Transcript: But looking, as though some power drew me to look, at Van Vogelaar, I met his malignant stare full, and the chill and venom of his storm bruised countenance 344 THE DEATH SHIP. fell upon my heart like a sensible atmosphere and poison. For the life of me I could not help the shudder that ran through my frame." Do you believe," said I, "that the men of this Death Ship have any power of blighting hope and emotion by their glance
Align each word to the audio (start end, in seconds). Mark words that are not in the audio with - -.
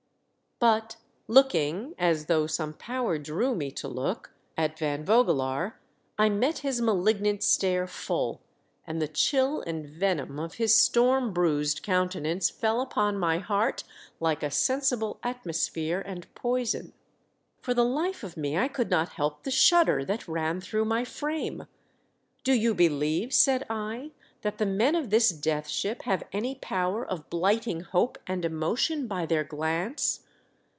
But 0.59 0.97
looking, 1.27 1.95
as 1.97 2.27
though 2.27 2.45
some 2.45 2.75
power 2.75 3.17
drew 3.17 3.55
me 3.55 3.71
to 3.71 3.87
look, 3.87 4.35
at 4.55 4.77
Van 4.77 5.03
Vogelaar, 5.03 5.79
I 6.19 6.29
met 6.29 6.59
his 6.59 6.79
malignant 6.79 7.41
stare 7.41 7.87
full, 7.87 8.43
and 8.85 9.01
the 9.01 9.07
chill 9.07 9.61
and 9.61 9.87
venom 9.89 10.39
of 10.39 10.53
his 10.57 10.75
storm 10.75 11.33
bruised 11.33 11.81
countenance 11.81 12.51
344 12.51 12.83
THE 12.83 12.83
DEATH 12.83 12.89
SHIP. 12.93 12.93
fell 12.93 13.05
upon 13.07 13.19
my 13.19 13.37
heart 13.39 13.83
like 14.19 14.43
a 14.43 14.51
sensible 14.51 15.19
atmosphere 15.23 15.99
and 16.05 16.31
poison. 16.35 16.93
For 17.59 17.73
the 17.73 17.83
life 17.83 18.23
of 18.23 18.37
me 18.37 18.55
I 18.55 18.67
could 18.67 18.91
not 18.91 19.09
help 19.13 19.41
the 19.41 19.49
shudder 19.49 20.05
that 20.05 20.27
ran 20.27 20.61
through 20.61 20.85
my 20.85 21.03
frame." 21.03 21.65
Do 22.43 22.53
you 22.53 22.75
believe," 22.75 23.33
said 23.33 23.65
I, 23.67 24.11
"that 24.43 24.59
the 24.59 24.67
men 24.67 24.93
of 24.93 25.09
this 25.09 25.31
Death 25.31 25.67
Ship 25.69 26.03
have 26.03 26.21
any 26.31 26.53
power 26.61 27.03
of 27.03 27.31
blighting 27.31 27.79
hope 27.79 28.19
and 28.27 28.45
emotion 28.45 29.07
by 29.07 29.25
their 29.25 29.43
glance 29.43 30.19